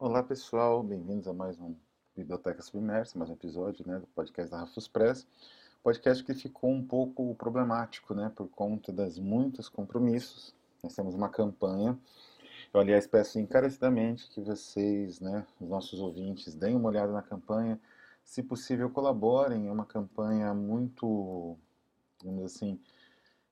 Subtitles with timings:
[0.00, 1.76] Olá pessoal, bem-vindos a mais um
[2.16, 5.26] Biblioteca Submersa, mais um episódio né, do podcast da Rafus Press.
[5.82, 10.54] Podcast que ficou um pouco problemático, né, por conta das muitos compromissos.
[10.82, 11.98] Nós temos uma campanha.
[12.72, 17.78] Eu, aliás, peço encarecidamente que vocês, né, os nossos ouvintes, deem uma olhada na campanha.
[18.24, 19.68] Se possível, colaborem.
[19.68, 21.58] É uma campanha muito,
[22.24, 22.80] vamos assim,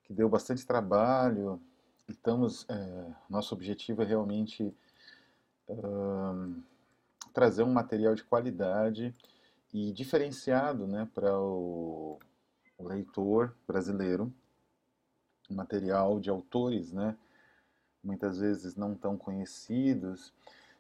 [0.02, 1.60] que deu bastante trabalho.
[2.08, 4.74] Estamos, é, nosso objetivo é realmente
[7.32, 9.14] trazer um material de qualidade
[9.72, 12.18] e diferenciado né, para o,
[12.78, 14.32] o, leitor brasileiro,
[15.50, 17.16] material de autores, né,
[18.02, 20.32] muitas vezes não tão conhecidos,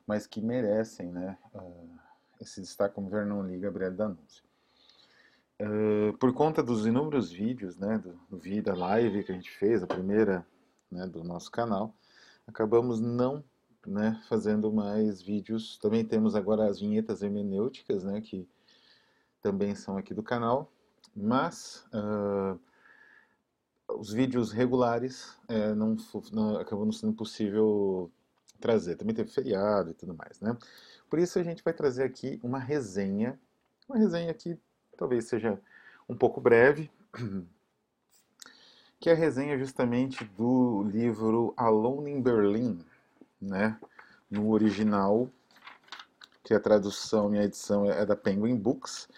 [0.06, 1.98] mas que merecem né, uh,
[2.40, 4.16] esse destaque como Vernon Lee e Gabriel.
[5.60, 9.82] Uh, por conta dos inúmeros vídeos, né, do, do Vida Live que a gente fez,
[9.82, 10.46] a primeira
[10.90, 11.94] né, do nosso canal,
[12.46, 13.44] acabamos não
[13.88, 15.78] né, fazendo mais vídeos.
[15.78, 18.48] Também temos agora as vinhetas hermenêuticas, né, que
[19.40, 20.70] também são aqui do canal,
[21.14, 22.58] mas uh,
[23.96, 25.96] os vídeos regulares é, não,
[26.32, 28.10] não, acabou não sendo possível
[28.60, 28.96] trazer.
[28.96, 30.56] Também teve feriado e tudo mais, né?
[31.08, 33.40] Por isso a gente vai trazer aqui uma resenha,
[33.88, 34.58] uma resenha que
[34.96, 35.60] talvez seja
[36.08, 36.90] um pouco breve,
[39.00, 42.84] que é a resenha justamente do livro Alone in Berlin,
[43.40, 43.78] né?
[44.30, 45.30] No original,
[46.44, 49.08] que a tradução e a edição é da Penguin Books,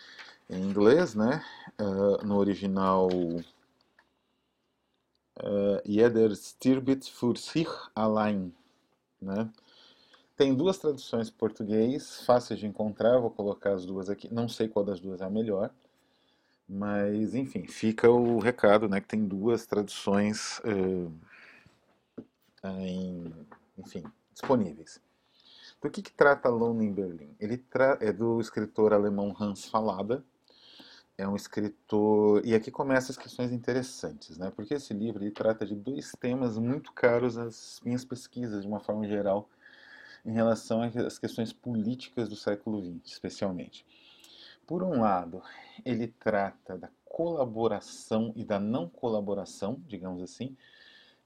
[0.48, 1.44] em inglês, né?
[1.80, 3.08] Uh, no original,
[5.38, 8.52] uh, Jeder stirbt für sich allein,
[9.20, 9.48] né?
[10.36, 14.32] Tem duas traduções em português, fáceis de encontrar, vou colocar as duas aqui.
[14.32, 15.70] Não sei qual das duas é a melhor,
[16.68, 19.00] mas enfim, fica o recado, né?
[19.00, 21.12] Que tem duas traduções uh,
[22.64, 23.32] em
[23.81, 25.00] enfim, disponíveis.
[25.81, 27.34] Do que, que trata Alone in Berlin?
[27.41, 27.64] Ele
[28.00, 30.22] é do escritor alemão Hans Fallada.
[31.17, 32.42] É um escritor...
[32.45, 34.53] E aqui começam as questões interessantes, né?
[34.54, 38.81] Porque esse livro ele trata de dois temas muito caros às minhas pesquisas, de uma
[38.81, 39.49] forma geral,
[40.25, 43.87] em relação às questões políticas do século XX, especialmente.
[44.66, 45.43] Por um lado,
[45.84, 50.56] ele trata da colaboração e da não colaboração, digamos assim,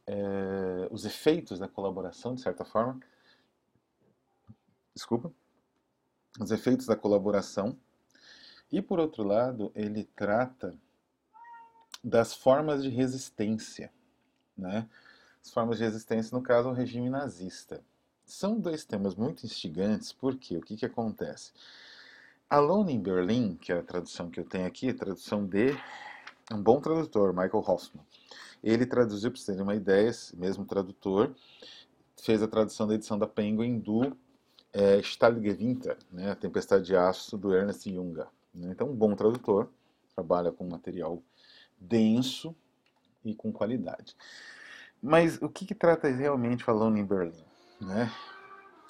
[0.06, 3.00] é, os efeitos da colaboração, de certa forma.
[4.94, 5.32] Desculpa.
[6.38, 7.76] Os efeitos da colaboração.
[8.70, 10.75] E, por outro lado, ele trata
[12.03, 13.92] das formas de resistência.
[14.56, 14.88] Né?
[15.44, 17.82] As formas de resistência, no caso, ao regime nazista.
[18.25, 21.53] São dois temas muito instigantes, porque o que, que acontece?
[22.48, 25.76] Alone in Berlin, que é a tradução que eu tenho aqui, a tradução de
[26.53, 28.04] um bom tradutor, Michael Hoffman.
[28.65, 31.35] Ele traduziu, para vocês terem uma ideia, esse mesmo tradutor,
[32.17, 34.17] fez a tradução da edição da Penguin do
[34.73, 38.27] é, Stahlgewinter, né, a Tempestade de Aço, do Ernest Junger.
[38.55, 38.71] Né?
[38.71, 39.69] Então, um bom tradutor,
[40.15, 41.23] trabalha com material
[41.79, 42.57] denso
[43.23, 44.17] e com qualidade.
[45.03, 47.45] Mas o que, que trata realmente falando em Berlim?
[47.79, 48.11] Né?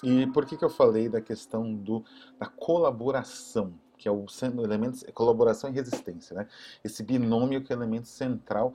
[0.01, 2.05] E por que, que eu falei da questão do,
[2.39, 3.73] da colaboração?
[3.97, 4.25] que é o
[4.61, 6.47] elemento colaboração e resistência, né?
[6.83, 8.73] Esse binômio que é o elemento central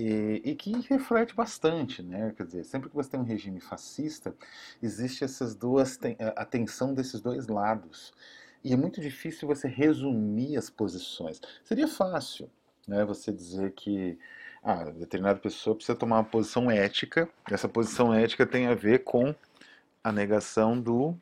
[0.00, 2.32] e, e, que reflete bastante, né?
[2.36, 4.34] Quer dizer, sempre que você tem um regime fascista,
[4.82, 5.98] existe essas duas
[6.36, 8.12] a tensão desses dois lados.
[8.64, 11.40] E é muito difícil você resumir as posições.
[11.64, 12.50] Seria fácil,
[12.88, 13.04] né?
[13.04, 14.18] Você dizer que
[14.62, 17.28] ah, determinada pessoa precisa tomar uma posição ética.
[17.50, 19.34] Essa posição ética tem a ver com
[20.02, 21.14] a negação do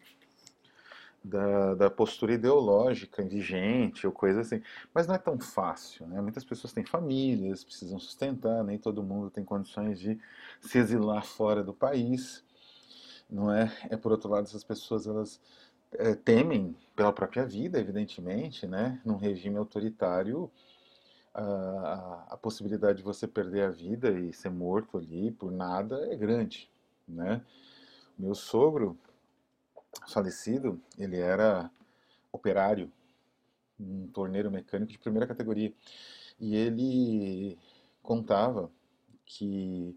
[1.28, 4.62] da, da, postura ideológica vigente ou coisa assim.
[4.94, 6.20] Mas não é tão fácil, né?
[6.20, 10.18] Muitas pessoas têm famílias, precisam sustentar, nem todo mundo tem condições de
[10.60, 12.44] se exilar fora do país,
[13.30, 13.72] não é?
[13.90, 15.40] É por outro lado, essas pessoas elas
[15.92, 19.00] é, temem pela própria vida, evidentemente, né?
[19.04, 20.50] Num regime autoritário,
[21.34, 26.16] a, a possibilidade de você perder a vida e ser morto ali por nada é
[26.16, 26.68] grande,
[27.06, 27.42] né?
[28.18, 28.98] Meu sogro,
[30.06, 31.70] falecido, ele era
[32.32, 32.90] operário,
[33.78, 35.72] um torneiro mecânico de primeira categoria.
[36.38, 37.58] E ele
[38.02, 38.70] contava
[39.24, 39.96] que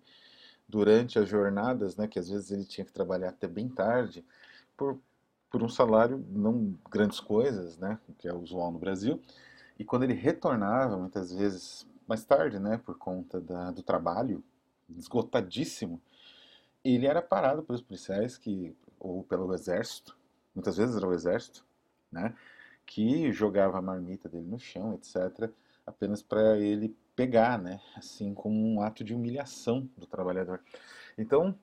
[0.68, 4.26] durante as jornadas, né, que às vezes ele tinha que trabalhar até bem tarde,
[4.78, 5.00] por,
[5.50, 9.22] por um salário, não grandes coisas, né, que é usual no Brasil,
[9.78, 14.44] e quando ele retornava, muitas vezes mais tarde, né, por conta da, do trabalho,
[14.90, 16.02] esgotadíssimo,
[16.84, 20.16] ele era parado pelos policiais que ou pelo exército,
[20.54, 21.66] muitas vezes era o exército,
[22.12, 22.36] né,
[22.86, 25.50] que jogava a marmita dele no chão, etc,
[25.86, 30.62] apenas para ele pegar, né, assim como um ato de humilhação do trabalhador.
[31.18, 31.58] Então,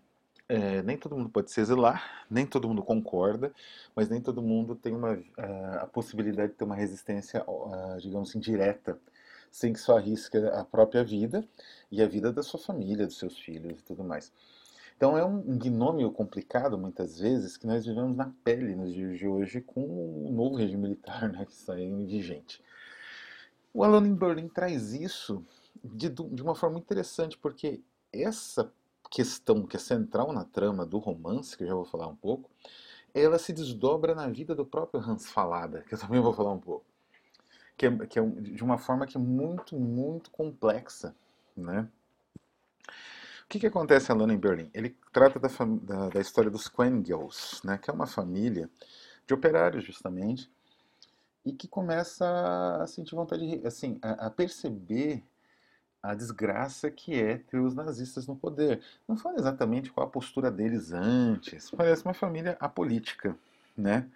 [0.49, 3.53] é, nem todo mundo pode se exilar, nem todo mundo concorda,
[3.95, 7.45] mas nem todo mundo tem uma, a, a possibilidade de ter uma resistência,
[8.01, 8.99] digamos assim, direta,
[9.51, 11.47] sem que isso arrisque a própria vida
[11.91, 14.33] e a vida da sua família, dos seus filhos e tudo mais.
[14.99, 19.29] Então é um gnômio complicado, muitas vezes, que nós vivemos na pele nos dias de
[19.29, 22.61] hoje com o novo regime militar né, que está vigente.
[23.73, 25.47] O Alan in Berlin traz isso
[25.85, 27.81] de, de uma forma interessante, porque
[28.13, 28.73] essa
[29.09, 32.51] questão que é central na trama do romance, que eu já vou falar um pouco,
[33.15, 36.59] ela se desdobra na vida do próprio Hans Falada, que eu também vou falar um
[36.59, 36.85] pouco.
[37.77, 41.15] Que é, que é de uma forma que é muito, muito complexa,
[41.57, 41.89] né?
[43.49, 44.71] O que, que acontece lá em Berlim?
[44.75, 45.49] Ele trata da,
[45.81, 48.69] da, da história dos Quengels, né, que é uma família
[49.27, 50.51] de operários, justamente,
[51.47, 52.27] e que começa
[52.79, 55.25] a sentir vontade de, assim, a, a perceber
[56.03, 58.83] a desgraça que é ter os nazistas no poder.
[59.09, 63.35] Não fala exatamente qual a postura deles antes, parece uma família apolítica,
[63.75, 64.07] né?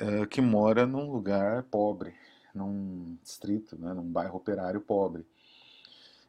[0.00, 2.12] Uh, que mora num lugar pobre,
[2.52, 3.94] num distrito, né?
[3.94, 5.24] num bairro operário pobre.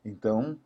[0.06, 0.60] Então,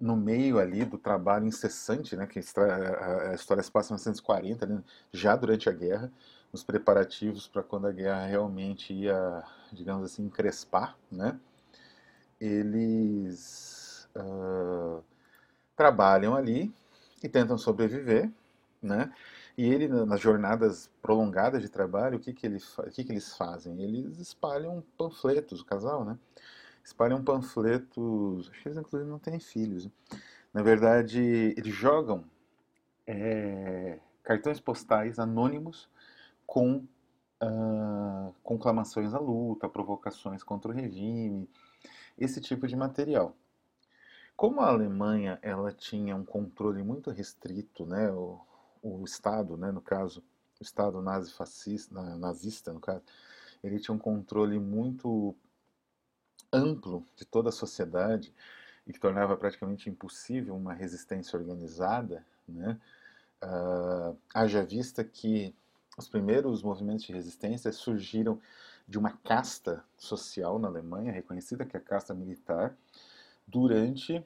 [0.00, 4.82] no meio ali do trabalho incessante, né, que a história se passa em 1940, né,
[5.12, 6.12] já durante a guerra,
[6.52, 9.42] os preparativos para quando a guerra realmente ia,
[9.72, 11.38] digamos assim, encrespar, né,
[12.40, 15.02] eles uh,
[15.76, 16.72] trabalham ali
[17.22, 18.30] e tentam sobreviver,
[18.80, 19.12] né,
[19.56, 23.36] e ele, nas jornadas prolongadas de trabalho, o que, que, ele, o que, que eles
[23.36, 23.82] fazem?
[23.82, 26.16] Eles espalham panfletos, o casal, né,
[26.88, 29.84] espalham panfletos, acho que eles inclusive não têm filhos.
[29.84, 29.92] Né?
[30.54, 31.20] Na verdade,
[31.56, 32.24] eles jogam
[33.06, 35.88] é, cartões postais anônimos
[36.46, 36.76] com
[37.42, 41.48] uh, conclamações à luta, provocações contra o regime,
[42.16, 43.36] esse tipo de material.
[44.34, 48.40] Como a Alemanha ela tinha um controle muito restrito, né, o,
[48.82, 50.22] o Estado, né, no caso,
[50.58, 53.02] o Estado nazi-fascista, nazista, no caso,
[53.62, 55.36] ele tinha um controle muito
[56.52, 58.32] amplo de toda a sociedade
[58.86, 62.80] e que tornava praticamente impossível uma resistência organizada, né?
[63.42, 65.54] Uh, haja vista que
[65.96, 68.40] os primeiros movimentos de resistência surgiram
[68.86, 72.74] de uma casta social na Alemanha, reconhecida que é a casta militar,
[73.46, 74.16] durante,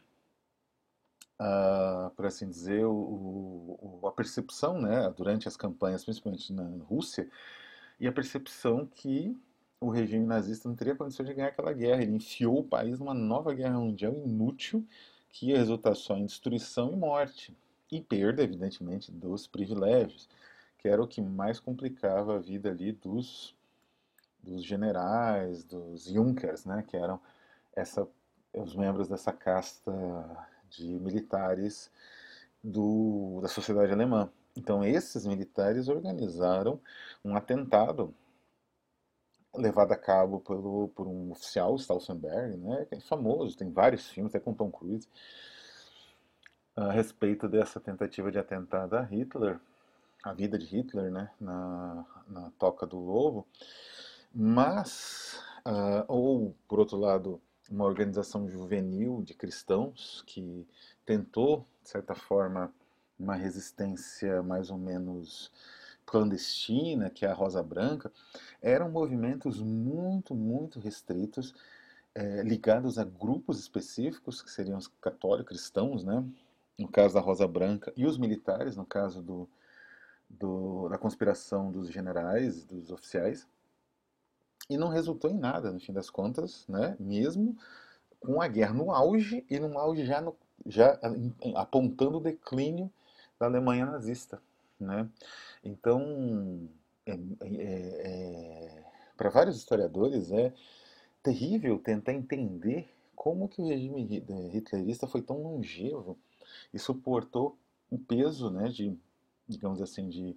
[1.41, 7.29] uh, por assim dizer, o, o, a percepção, né, durante as campanhas, principalmente na Rússia,
[7.99, 9.37] e a percepção que
[9.83, 12.03] o regime nazista não teria condições de ganhar aquela guerra.
[12.03, 14.87] Ele enfiou o país numa nova guerra mundial inútil
[15.29, 17.57] que ia resultar só em destruição e morte.
[17.91, 20.29] E perda, evidentemente, dos privilégios,
[20.79, 23.55] que era o que mais complicava a vida ali dos,
[24.43, 27.21] dos generais, dos Junkers, né, que eram
[27.75, 28.09] essa,
[28.55, 29.93] os membros dessa casta
[30.71, 31.91] de militares
[32.63, 34.31] do, da sociedade alemã.
[34.57, 36.81] Então, esses militares organizaram
[37.25, 38.15] um atentado
[39.55, 44.35] levado a cabo pelo, por um oficial, Stauffenberg, né, que é famoso, tem vários filmes,
[44.35, 45.09] até com Tom Cruise,
[46.75, 49.61] a respeito dessa tentativa de atentado a Hitler,
[50.23, 53.47] a vida de Hitler, né, na, na Toca do Lobo,
[54.35, 57.41] mas, uh, ou, por outro lado,
[57.71, 60.67] uma organização juvenil de cristãos que
[61.05, 62.73] tentou, de certa forma,
[63.19, 65.53] uma resistência mais ou menos
[66.07, 68.13] clandestina, que é a Rosa Branca,
[68.61, 71.55] eram movimentos muito, muito restritos,
[72.15, 76.25] é, ligados a grupos específicos, que seriam os católicos cristãos, né?
[76.79, 79.49] no caso da Rosa Branca, e os militares, no caso do,
[80.29, 83.47] do, da conspiração dos generais, dos oficiais,
[84.69, 86.97] e não resultou em nada, no fim das contas, né?
[86.99, 87.57] mesmo
[88.21, 90.99] com a guerra no auge, e no auge já, no, já
[91.57, 92.91] apontando o declínio
[93.39, 94.41] da Alemanha nazista.
[94.83, 95.09] Né?
[95.65, 96.69] Então,
[97.07, 98.85] é, é, é,
[99.17, 100.53] para vários historiadores é
[101.23, 106.19] terrível tentar entender como que o regime hitlerista foi tão longevo
[106.75, 107.57] e suportou
[107.91, 108.97] o peso né, de,
[109.47, 110.37] digamos assim, de,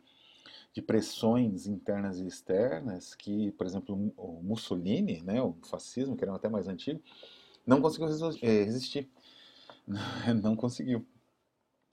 [0.73, 6.35] de pressões internas e externas que, por exemplo, o Mussolini, né, o fascismo, que era
[6.35, 7.01] até mais antigo,
[7.65, 8.07] não conseguiu
[8.41, 9.09] é, resistir.
[10.41, 11.05] Não conseguiu.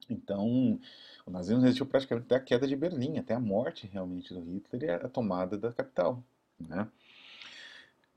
[0.08, 0.80] Então,
[1.26, 4.82] o nazismo resistiu praticamente até a queda de Berlim, até a morte realmente do Hitler
[4.82, 6.22] e a tomada da capital.
[6.58, 6.88] Né?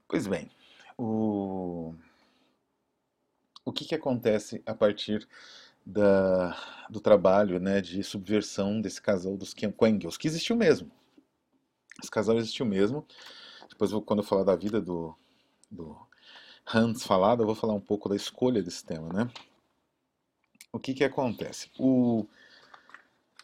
[0.08, 0.50] Pois bem,
[0.98, 1.94] o,
[3.64, 5.28] o que, que acontece a partir
[5.86, 6.58] da,
[6.90, 10.92] do trabalho né, de subversão desse casal dos Quengels, que existiu mesmo.
[12.02, 13.06] Esse casal existiu mesmo.
[13.70, 15.16] Depois, quando eu falar da vida do,
[15.70, 15.96] do
[16.74, 19.14] Hans Falada, eu vou falar um pouco da escolha desse tema.
[19.14, 19.32] Né?
[20.72, 21.70] O que, que acontece?
[21.78, 22.26] O,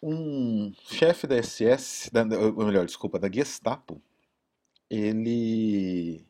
[0.01, 4.01] um chefe da SS, da, ou melhor, desculpa, da Gestapo,
[4.89, 6.25] ele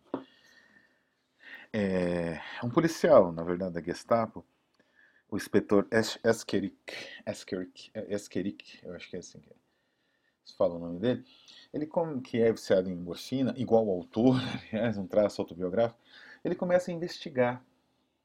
[1.73, 4.45] é um policial, na verdade, da Gestapo,
[5.29, 6.75] o inspetor Eskerik,
[7.25, 9.55] Eskerik, Eskerik, eu acho que é assim que
[10.43, 11.23] se fala o nome dele,
[11.73, 14.35] ele como que é viciado em morfina, igual o autor,
[14.71, 15.99] aliás, um traço autobiográfico,
[16.43, 17.63] ele começa a investigar,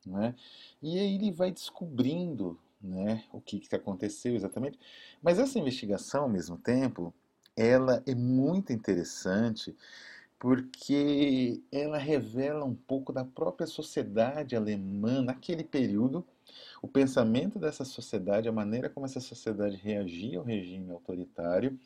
[0.04, 0.34] né?
[0.82, 4.78] E aí ele vai descobrindo, né, o que, que aconteceu exatamente.
[5.22, 7.14] Mas essa investigação, ao mesmo tempo,
[7.56, 9.74] ela é muito interessante
[10.38, 16.26] porque ela revela um pouco da própria sociedade alemã naquele período,
[16.82, 21.78] o pensamento dessa sociedade, a maneira como essa sociedade reagia ao regime autoritário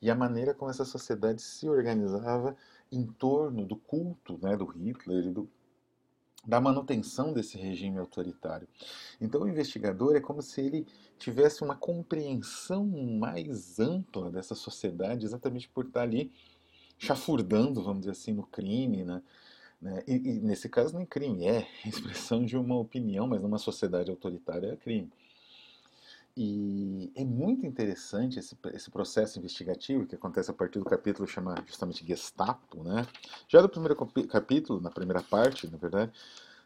[0.00, 2.54] e a maneira como essa sociedade se organizava
[2.92, 5.48] em torno do culto né, do Hitler e do,
[6.46, 8.68] da manutenção desse regime autoritário.
[9.20, 10.86] Então, o investigador é como se ele
[11.18, 16.30] tivesse uma compreensão mais ampla dessa sociedade, exatamente por estar ali
[16.98, 19.22] chafurdando, vamos dizer assim, no crime, né?
[19.80, 20.02] né?
[20.06, 24.72] E, e, nesse caso nem crime, é expressão de uma opinião, mas numa sociedade autoritária
[24.72, 25.10] é crime.
[26.36, 31.64] E é muito interessante esse, esse processo investigativo que acontece a partir do capítulo chamado
[31.66, 33.06] justamente Gestapo, né?
[33.46, 33.94] Já do primeiro
[34.26, 36.12] capítulo, na primeira parte, na verdade,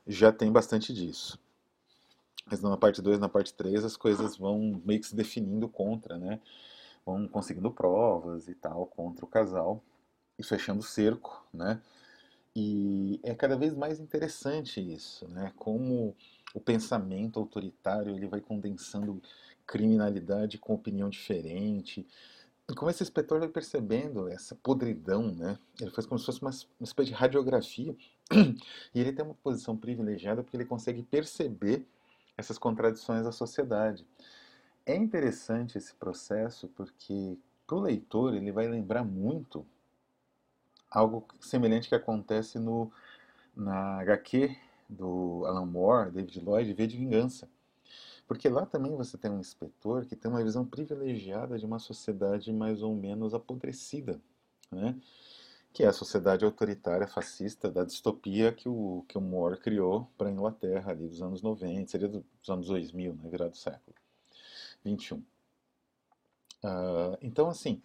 [0.07, 1.39] já tem bastante disso.
[2.47, 6.17] Mas na parte 2, na parte 3, as coisas vão meio que se definindo contra,
[6.17, 6.41] né?
[7.05, 9.83] Vão conseguindo provas e tal contra o casal
[10.39, 11.83] e fechando o cerco, né?
[12.57, 15.53] E é cada vez mais interessante isso, né?
[15.57, 16.17] Como
[16.55, 19.23] o pensamento autoritário ele vai condensando
[19.69, 22.05] criminalidade com opinião diferente.
[22.69, 25.59] E como esse inspetor vai percebendo essa podridão, né?
[25.81, 27.95] Ele faz como se fosse uma, uma espécie de radiografia.
[28.95, 31.87] E ele tem uma posição privilegiada porque ele consegue perceber
[32.37, 34.07] essas contradições da sociedade.
[34.85, 39.67] É interessante esse processo porque para o leitor ele vai lembrar muito
[40.91, 42.91] algo semelhante que acontece no,
[43.55, 44.57] na HQ
[44.89, 47.49] do Alan Moore, David Lloyd, V de Vingança.
[48.29, 52.53] Porque lá também você tem um inspetor que tem uma visão privilegiada de uma sociedade
[52.53, 54.21] mais ou menos apodrecida,
[54.71, 54.95] né?
[55.73, 60.29] que é a sociedade autoritária fascista da distopia que o, que o Moore criou para
[60.29, 63.95] a Inglaterra ali dos anos 90, seria dos anos 2000, né, virado do século
[64.85, 65.19] 21.
[65.19, 65.25] Uh,
[66.65, 67.81] ah, então, assim,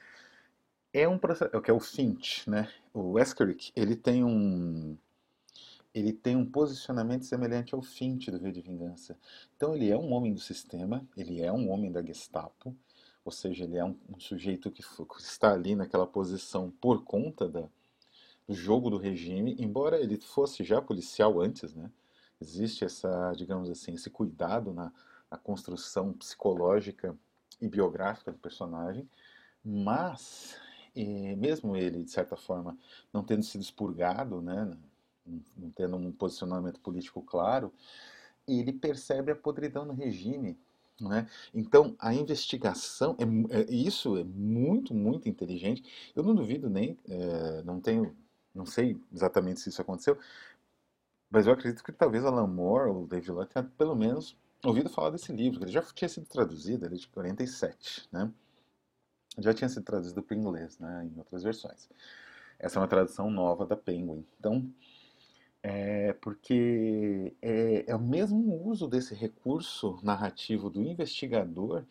[0.92, 2.72] é um processo, é que é o Finch, né?
[2.94, 4.98] O Eskerich, ele tem um
[5.94, 9.18] ele tem um posicionamento semelhante ao Finch do V de Vingança.
[9.56, 12.76] Então ele é um homem do sistema, ele é um homem da Gestapo,
[13.24, 17.48] ou seja, ele é um, um sujeito que, que, está ali naquela posição por conta
[17.48, 17.70] da,
[18.48, 21.90] do jogo do regime, embora ele fosse já policial antes, né?
[22.42, 24.92] Existe essa, digamos assim, esse cuidado na,
[25.32, 27.16] na construção psicológica
[27.62, 29.08] e biográfica do personagem,
[29.64, 30.58] mas
[30.96, 32.78] e mesmo ele, de certa forma,
[33.12, 34.78] não tendo sido expurgado, né,
[35.26, 37.74] não tendo um posicionamento político claro,
[38.48, 40.58] ele percebe a podridão no regime.
[41.00, 41.28] Né?
[41.54, 45.84] Então, a investigação, é, é, isso é muito, muito inteligente.
[46.16, 48.16] Eu não duvido nem, é, não tenho,
[48.54, 50.18] não sei exatamente se isso aconteceu,
[51.30, 55.10] mas eu acredito que talvez Alan Moore ou David Lloyd tenha pelo menos ouvido falar
[55.10, 58.32] desse livro, que ele já tinha sido traduzido, ele é de 47, né?
[59.38, 61.90] já tinha sido traduzido para o inglês, né, em outras versões.
[62.60, 64.26] Essa é uma tradução nova da Penguin.
[64.40, 64.70] Então,
[65.64, 71.86] é porque é, é o mesmo uso desse recurso narrativo do investigador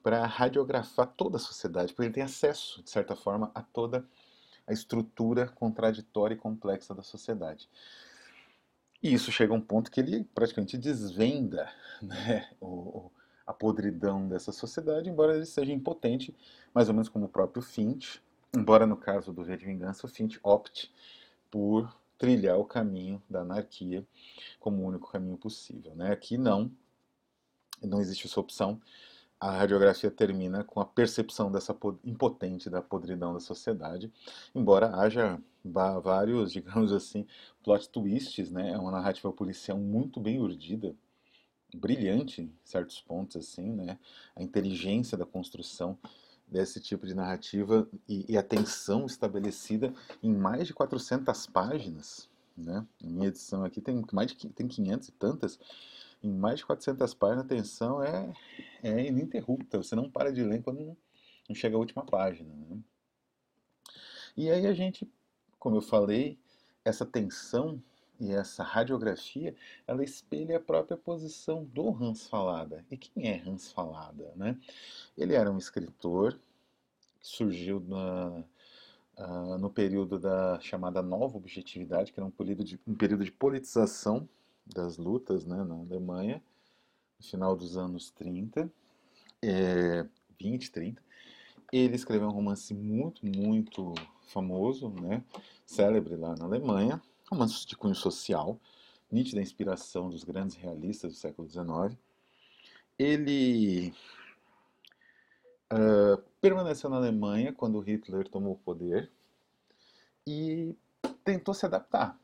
[0.00, 4.06] para radiografar toda a sociedade, porque ele tem acesso, de certa forma, a toda
[4.64, 7.68] a estrutura contraditória e complexa da sociedade.
[9.02, 11.68] E isso chega a um ponto que ele praticamente desvenda
[12.00, 13.10] né, o,
[13.44, 16.34] a podridão dessa sociedade, embora ele seja impotente,
[16.72, 18.22] mais ou menos como o próprio Finch,
[18.56, 20.92] embora no caso do V de Vingança o Finch opte
[21.50, 24.06] por trilhar o caminho da anarquia
[24.58, 25.94] como o único caminho possível.
[25.94, 26.12] Né?
[26.12, 26.70] Aqui não,
[27.82, 28.80] não existe essa opção.
[29.38, 34.10] A radiografia termina com a percepção dessa impotente da podridão da sociedade,
[34.54, 37.26] embora haja vários, digamos assim,
[37.62, 38.70] plot twists, né?
[38.72, 40.94] É uma narrativa policial muito bem urdida,
[41.74, 43.98] brilhante em certos pontos, assim, né?
[44.34, 45.98] A inteligência da construção
[46.46, 52.86] desse tipo de narrativa e, e a tensão estabelecida em mais de 400 páginas, né?
[53.02, 55.58] A minha edição aqui tem mais de tem 500 e tantas.
[56.22, 58.32] Em mais de 400 páginas a tensão é,
[58.82, 59.78] é ininterrupta.
[59.78, 60.96] Você não para de ler quando
[61.48, 62.48] não chega a última página.
[62.54, 62.78] Né?
[64.36, 65.08] E aí a gente,
[65.58, 66.38] como eu falei,
[66.84, 67.82] essa tensão
[68.18, 69.54] e essa radiografia,
[69.86, 72.84] ela espelha a própria posição do Hans Fallada.
[72.90, 74.32] E quem é Hans Fallada?
[74.36, 74.58] Né?
[75.16, 76.38] Ele era um escritor
[77.20, 78.44] que surgiu na,
[79.18, 83.32] uh, no período da chamada Nova Objetividade, que era um período de, um período de
[83.32, 84.28] politização
[84.66, 86.42] das lutas né, na Alemanha,
[87.18, 88.70] no final dos anos 30,
[89.42, 90.06] é,
[90.40, 91.02] 20, 30.
[91.72, 93.94] Ele escreveu um romance muito, muito
[94.28, 95.22] famoso, né,
[95.64, 98.58] célebre lá na Alemanha, romance de cunho social,
[99.10, 101.98] nítida inspiração dos grandes realistas do século XIX.
[102.98, 103.92] Ele
[105.72, 109.10] uh, permaneceu na Alemanha quando Hitler tomou o poder
[110.26, 110.74] e
[111.24, 112.18] tentou se adaptar,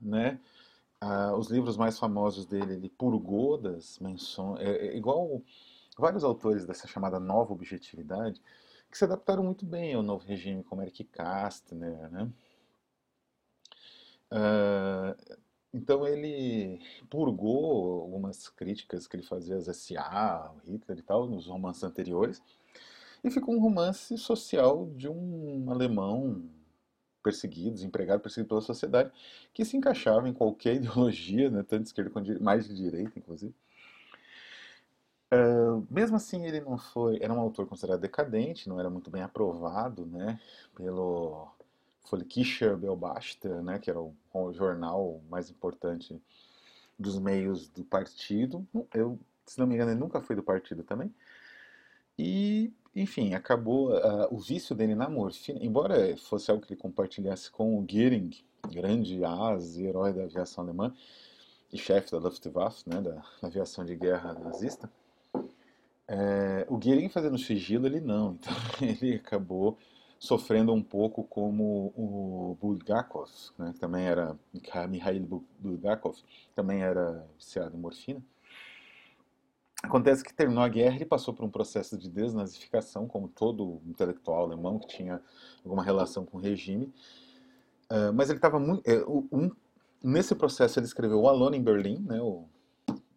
[0.00, 0.40] né?
[1.02, 5.42] Uh, os livros mais famosos dele, ele purgou das menções, é, é, igual
[5.96, 8.40] vários autores dessa chamada nova objetividade,
[8.90, 12.30] que se adaptaram muito bem ao novo regime, como Eric Kastner, né?
[14.32, 15.36] Uh,
[15.72, 16.80] então ele
[17.10, 22.42] purgou algumas críticas que ele fazia às SA, Hitler e tal, nos romances anteriores,
[23.22, 26.48] e ficou um romance social de um alemão
[27.22, 29.10] perseguido, desempregado, perseguido pela sociedade,
[29.52, 33.54] que se encaixava em qualquer ideologia, né, tanto de esquerda quanto mais de direita, inclusive.
[35.32, 37.18] Uh, mesmo assim, ele não foi.
[37.20, 40.40] Era um autor considerado decadente, não era muito bem aprovado né,
[40.76, 41.48] pelo
[42.10, 44.14] Volkischer Beobachter, né, que era o,
[44.52, 46.20] jornal mais importante
[46.98, 48.66] dos meios do partido.
[48.94, 51.12] Eu, se não me engano, ele nunca foi do partido também.
[52.18, 57.50] E, enfim, acabou uh, o vício dele na morfina, embora fosse algo que ele compartilhasse
[57.50, 58.30] com o Goering,
[58.70, 60.94] grande asa e herói da aviação alemã
[61.72, 64.90] e chefe da Luftwaffe, né, da, da aviação de guerra nazista.
[66.08, 68.38] É, o Goering fazendo sigilo, ele não.
[68.78, 69.76] Então ele acabou
[70.18, 74.36] sofrendo um pouco como o Bulgakov, né, que também era
[74.88, 76.16] Mikhail Bulgakov,
[76.54, 78.22] também era viciado em morfina.
[79.82, 84.44] Acontece que terminou a guerra, ele passou por um processo de desnazificação, como todo intelectual
[84.44, 85.20] alemão que tinha
[85.64, 86.92] alguma relação com o regime.
[87.90, 88.82] Uh, mas ele estava muito.
[88.88, 89.50] É, um,
[90.02, 92.46] nesse processo ele escreveu Alone em Berlim, né, o,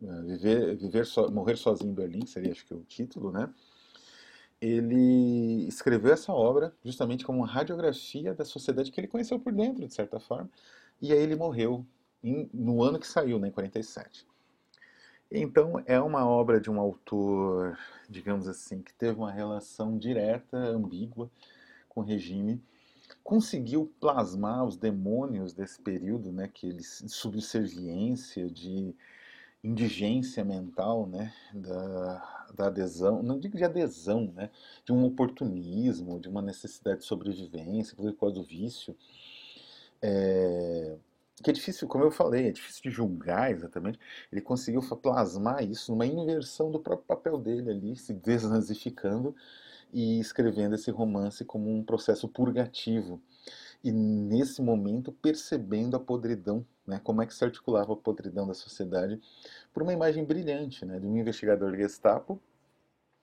[0.02, 3.52] uh, viver, viver so, morrer sozinho em Berlim seria acho que o título, né?
[4.62, 9.88] Ele escreveu essa obra justamente como uma radiografia da sociedade que ele conheceu por dentro,
[9.88, 10.50] de certa forma,
[11.02, 11.86] e aí ele morreu
[12.24, 14.28] em, no ano que saiu, né, em 47.
[15.32, 17.78] Então é uma obra de um autor,
[18.10, 21.30] digamos assim, que teve uma relação direta, ambígua
[21.88, 22.62] com o regime,
[23.24, 28.96] conseguiu plasmar os demônios desse período, né, que eles de subserviência, de
[29.64, 34.50] indigência mental, né, da, da adesão, não digo de adesão, né,
[34.86, 38.96] de um oportunismo, de uma necessidade de sobrevivência, por causa do vício,
[40.02, 40.96] é,
[41.44, 44.00] que é difícil, como eu falei, é difícil de julgar exatamente,
[44.32, 49.36] ele conseguiu plasmar isso numa inversão do próprio papel dele ali, se desnazificando
[49.92, 53.22] e escrevendo esse romance como um processo purgativo,
[53.84, 58.54] e nesse momento percebendo a podridão, né, como é que se articulava a podridão da
[58.54, 59.20] sociedade
[59.74, 62.42] por uma imagem brilhante né, de um investigador Gestapo,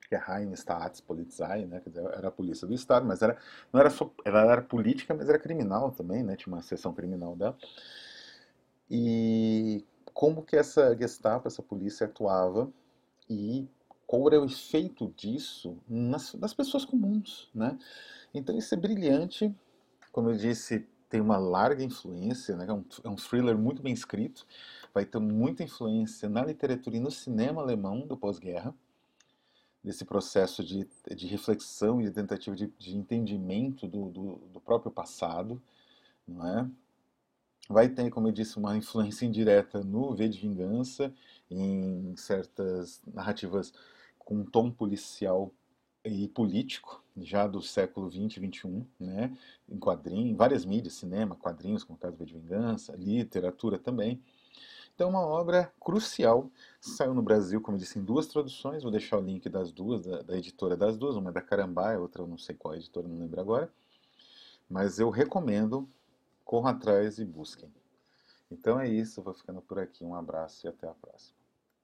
[0.08, 3.36] que é Heim Staatspolizei, né, quer dizer, era a polícia do Estado, mas era,
[3.72, 7.36] não era só, ela era política, mas era criminal também, né, tinha uma seção criminal
[7.36, 7.56] dela.
[8.88, 12.72] E como que essa Gestapo, essa polícia atuava
[13.28, 13.68] e
[14.06, 17.76] qual era o efeito disso nas, nas pessoas comuns, né?
[18.32, 19.52] Então isso é brilhante
[20.16, 22.64] como eu disse, tem uma larga influência, né?
[22.66, 24.46] é, um, é um thriller muito bem escrito,
[24.94, 28.74] vai ter muita influência na literatura e no cinema alemão do pós-guerra,
[29.84, 34.90] desse processo de, de reflexão e de tentativa de, de entendimento do, do, do, próprio
[34.90, 35.60] passado,
[36.26, 36.66] não é?
[37.68, 41.12] Vai ter, como eu disse, uma influência indireta no V de Vingança,
[41.50, 43.74] em certas narrativas
[44.18, 45.52] com um tom policial
[46.02, 49.36] e político, já do século 20 e 21, né,
[49.68, 54.22] em quadrinhos, várias mídias, cinema, quadrinhos, como o caso de Vingança, literatura também.
[54.94, 56.50] Então, uma obra crucial,
[56.80, 60.06] saiu no Brasil, como eu disse, em duas traduções, vou deixar o link das duas,
[60.06, 63.06] da, da editora das duas, uma é da Carambá, outra eu não sei qual editora,
[63.06, 63.70] não lembro agora,
[64.68, 65.88] mas eu recomendo,
[66.44, 67.70] corram atrás e busquem.
[68.50, 71.35] Então é isso, vou ficando por aqui, um abraço e até a próxima.